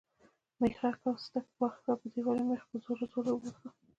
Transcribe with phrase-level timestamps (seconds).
[0.59, 3.67] مېخ او سټک واخیست او په دیوال کې یې مېخ په زور زور واهه.